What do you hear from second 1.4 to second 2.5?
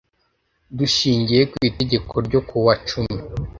ku itegeko ryo